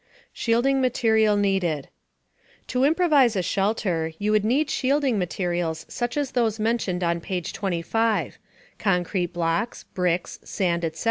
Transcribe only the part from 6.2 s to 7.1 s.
those mentioned